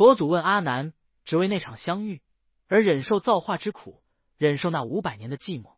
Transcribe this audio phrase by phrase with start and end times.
[0.00, 0.94] 佛祖问阿难，
[1.26, 2.22] 只为那场相遇
[2.68, 4.02] 而忍受造化之苦，
[4.38, 5.74] 忍受那五百年的寂寞，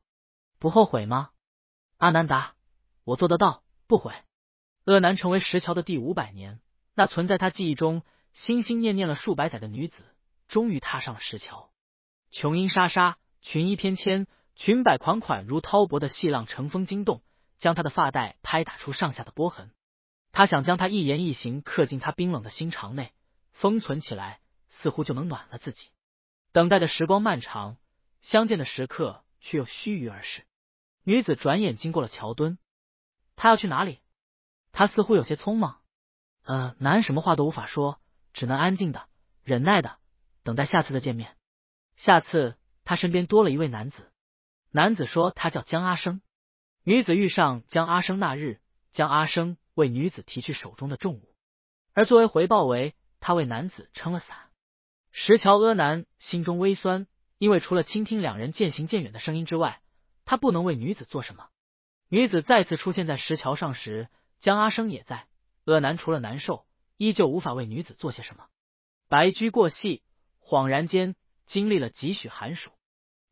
[0.60, 1.30] 不后悔吗？
[1.96, 2.54] 阿难答：
[3.02, 4.14] 我做得到，不悔。
[4.84, 6.60] 阿难成为石桥的第五百年，
[6.94, 10.04] 那存在他记忆中心心念念了数百载的女子，
[10.46, 11.72] 终于踏上了石桥。
[12.30, 17.24] 琼英沙沙，裙衣翩跹，裙摆款款如滔薄的细浪乘风惊动，
[17.58, 19.72] 将她的发带拍打出上下的波痕。
[20.30, 23.12] 他想将她一言一行刻进他冰冷的心肠内，
[23.52, 25.86] 封存起来，似乎就能暖了自己。
[26.52, 27.76] 等待的时光漫长，
[28.20, 30.44] 相见的时刻却又须臾而逝。
[31.04, 32.58] 女子转眼经过了桥墩，
[33.36, 34.00] 她要去哪里？
[34.72, 35.80] 她似乎有些匆忙。
[36.44, 38.00] 呃，男什么话都无法说，
[38.32, 39.08] 只能安静的、
[39.44, 39.98] 忍耐的
[40.42, 41.36] 等待下次的见面。
[41.96, 44.10] 下次，他身边多了一位男子。
[44.70, 46.20] 男子说他叫江阿生。
[46.82, 51.34] 女子遇上江阿生那日，江阿生为女子提去手中的重物，
[51.92, 54.36] 而作为回报为他为男子撑了伞。
[55.12, 57.06] 石桥阿南心中微酸，
[57.38, 59.80] 因为除了倾听两人渐行渐远的声音之外，
[60.24, 61.48] 他不能为女子做什么。
[62.08, 64.08] 女子再次出现在石桥上时，
[64.40, 65.28] 江阿生也在。
[65.64, 68.46] 阿南除了难受，依旧无法为女子做些什么。
[69.08, 70.02] 白驹过隙，
[70.40, 71.14] 恍然间
[71.46, 72.72] 经历了几许寒暑，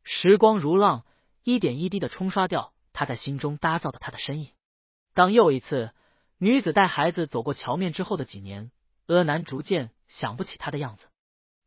[0.03, 1.05] 时光如浪，
[1.43, 4.53] 一点一滴的冲刷掉他在心中打造的他的身影。
[5.13, 5.91] 当又一次
[6.37, 8.71] 女子带孩子走过桥面之后的几年，
[9.11, 11.05] 阿难逐渐想不起他的样子。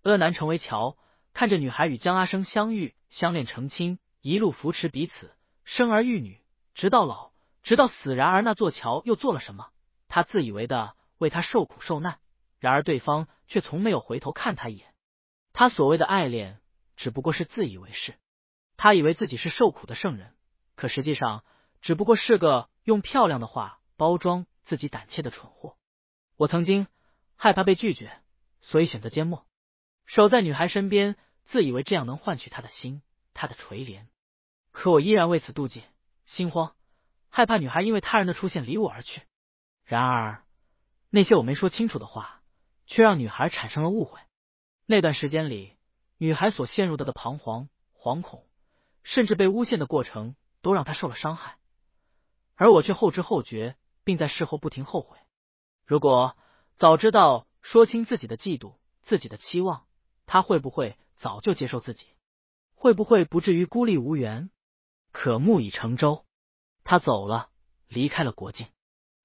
[0.02, 0.96] 阿难成为桥，
[1.32, 5.34] 看着女孩与江阿生相遇、相恋成亲，一路扶持彼此，
[5.64, 6.40] 生儿育女，
[6.74, 8.14] 直到老，直到死。
[8.14, 9.68] 然而那座桥又做了什么？
[10.08, 12.18] 他自以为的为他受苦受难，
[12.58, 14.94] 然而对方却从没有回头看他一眼。
[15.52, 16.60] 他所谓的爱恋，
[16.96, 18.14] 只不过是自以为是。
[18.76, 20.34] 他以为自己是受苦的圣人，
[20.76, 21.44] 可实际上
[21.80, 25.76] 只不过是个用漂亮的话包装自己胆怯的蠢货。
[26.36, 26.86] 我曾经
[27.36, 28.12] 害怕被拒绝，
[28.60, 29.46] 所以选择缄默，
[30.06, 34.06] 守在女孩身边，自以为这样能换取她的心，她的垂怜。
[34.72, 35.82] 可我依然为此妒忌、
[36.26, 36.74] 心慌，
[37.28, 39.22] 害怕女孩因为他人的出现离我而去。
[39.84, 40.44] 然而，
[41.10, 42.40] 那些我没说清楚的话，
[42.86, 44.20] 却让女孩产生了误会。
[44.86, 45.76] 那段时间里，
[46.18, 48.46] 女孩所陷入的的彷徨、惶恐，
[49.02, 51.58] 甚至被诬陷的过程，都让她受了伤害，
[52.56, 55.18] 而我却后知后觉，并在事后不停后悔。
[55.86, 56.36] 如果
[56.76, 59.86] 早知道说清自己的嫉妒、自己的期望，
[60.26, 62.06] 他会不会早就接受自己？
[62.74, 64.50] 会不会不至于孤立无援？
[65.12, 66.26] 可木已成舟，
[66.82, 67.48] 他走了，
[67.86, 68.66] 离开了国境。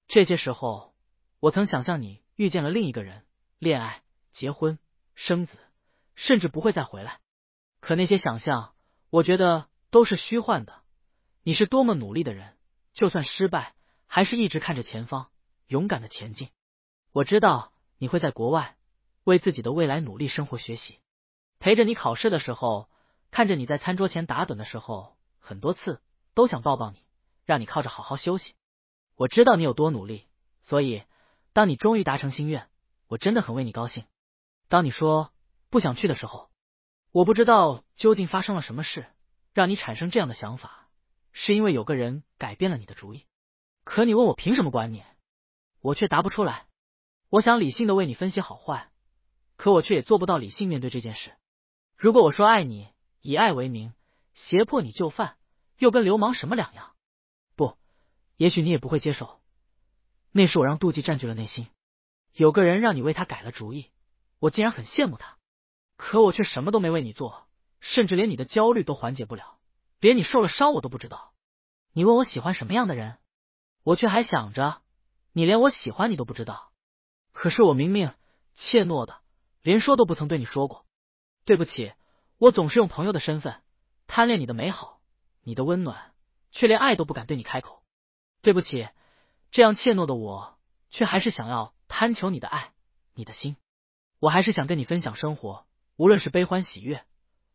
[0.06, 0.94] 这些时候，
[1.40, 3.26] 我曾想象你遇见了另一个人，
[3.58, 4.78] 恋爱、结婚、
[5.14, 5.58] 生子，
[6.14, 7.18] 甚至不会再回来。
[7.80, 8.74] 可那些想象，
[9.10, 10.82] 我觉得都是虚幻的。
[11.42, 12.56] 你是多么努力的人，
[12.92, 13.74] 就算失败，
[14.06, 15.30] 还是一直看着前方，
[15.66, 16.50] 勇敢的前进。
[17.12, 18.76] 我知道你会在国外
[19.24, 21.00] 为自己的未来努力生活学习，
[21.58, 22.88] 陪着你考试的时候，
[23.32, 26.00] 看着你在餐桌前打盹的时候，很多次
[26.34, 27.04] 都想抱抱你，
[27.44, 28.54] 让你靠着好好休息。
[29.16, 30.28] 我知道你有多努力，
[30.62, 31.02] 所以
[31.52, 32.68] 当你终于达成心愿，
[33.08, 34.04] 我真的很为你高兴。
[34.68, 35.32] 当你说
[35.68, 36.48] 不想去的时候，
[37.10, 39.04] 我不知道究竟发生了什么事，
[39.52, 40.88] 让你产生这样的想法，
[41.32, 43.26] 是因为有个人改变了你的主意。
[43.82, 45.02] 可你问我凭什么管你，
[45.80, 46.66] 我却答不出来。
[47.30, 48.90] 我想理性的为你分析好坏，
[49.56, 51.32] 可我却也做不到理性面对这件事。
[51.96, 52.88] 如果我说爱你，
[53.20, 53.94] 以爱为名，
[54.34, 55.36] 胁迫你就范，
[55.78, 56.92] 又跟流氓什么两样？
[57.54, 57.78] 不
[58.36, 59.40] 也许你也不会接受，
[60.32, 61.68] 那时我让妒忌占据了内心。
[62.32, 63.90] 有个人让你为他改了主意，
[64.40, 65.38] 我竟然很羡慕他，
[65.96, 67.46] 可我却什么都没为你做，
[67.78, 69.58] 甚至连你的焦虑都缓解不了，
[70.00, 71.32] 连你受了伤我都不知道。
[71.92, 73.18] 你问我喜欢什么样的人，
[73.84, 74.82] 我却还想着
[75.32, 76.69] 你连我喜欢你都不知道。
[77.40, 78.12] 可是我明明
[78.54, 79.16] 怯懦的，
[79.62, 80.84] 连说都不曾对你说过。
[81.46, 81.94] 对不起，
[82.36, 83.62] 我总是用朋友的身份
[84.06, 85.00] 贪恋你的美好，
[85.42, 86.12] 你的温暖，
[86.50, 87.82] 却连爱都不敢对你开口。
[88.42, 88.86] 对不起，
[89.50, 90.58] 这样怯懦的我，
[90.90, 92.72] 却还是想要贪求你的爱，
[93.14, 93.56] 你的心。
[94.18, 95.64] 我还是想跟你分享生活，
[95.96, 97.02] 无论是悲欢喜悦。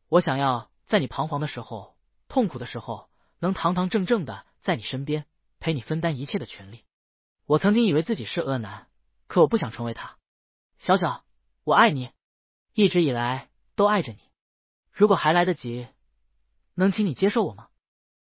[0.09, 1.95] 我想要在你彷徨的时候、
[2.27, 3.07] 痛苦的时候，
[3.37, 5.27] 能堂堂正正的在你身边，
[5.59, 6.85] 陪你分担一切的权利。
[7.45, 8.87] 我曾经以为自己是恶男，
[9.27, 10.17] 可我不想成为他。
[10.77, 11.23] 小小，
[11.63, 12.11] 我爱你，
[12.73, 14.19] 一直以来都爱着你。
[14.91, 15.87] 如果还来得及，
[16.73, 17.69] 能请你接受我吗？